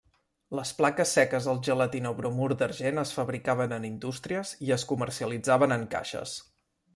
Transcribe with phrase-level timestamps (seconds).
[0.59, 6.35] Les plaques seques al gelatinobromur d'argent es fabricaven en indústries i es comercialitzaven en caixes.